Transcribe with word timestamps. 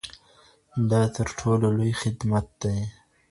دا 0.89 1.01
تر 1.15 1.27
ټولو 1.39 1.67
لوی 1.77 1.93
خدمت 2.01 2.45
دی. 2.61 2.77